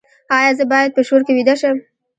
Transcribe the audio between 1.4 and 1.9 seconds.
شم؟